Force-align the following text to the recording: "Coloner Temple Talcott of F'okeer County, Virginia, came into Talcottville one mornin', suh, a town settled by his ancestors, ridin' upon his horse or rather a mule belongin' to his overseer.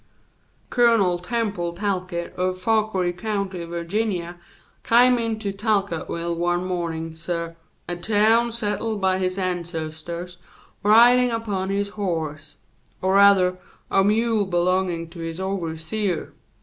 "Coloner 0.71 1.21
Temple 1.21 1.73
Talcott 1.73 2.33
of 2.33 2.55
F'okeer 2.55 3.15
County, 3.15 3.63
Virginia, 3.65 4.39
came 4.83 5.19
into 5.19 5.51
Talcottville 5.53 6.35
one 6.37 6.65
mornin', 6.65 7.15
suh, 7.15 7.51
a 7.87 7.97
town 7.97 8.51
settled 8.51 8.99
by 8.99 9.19
his 9.19 9.37
ancestors, 9.37 10.39
ridin' 10.81 11.29
upon 11.29 11.69
his 11.69 11.89
horse 11.89 12.55
or 12.99 13.13
rather 13.13 13.59
a 13.91 14.03
mule 14.03 14.47
belongin' 14.47 15.07
to 15.09 15.19
his 15.19 15.39
overseer. 15.39 16.33